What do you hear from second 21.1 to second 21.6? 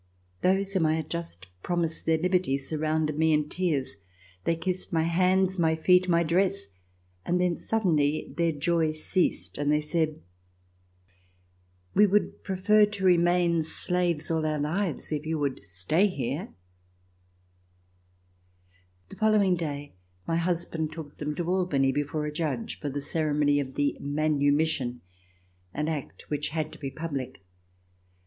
them to